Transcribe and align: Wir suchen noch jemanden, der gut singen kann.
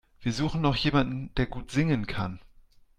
Wir 0.19 0.33
suchen 0.33 0.61
noch 0.61 0.77
jemanden, 0.77 1.31
der 1.35 1.45
gut 1.45 1.69
singen 1.69 2.07
kann. 2.07 2.39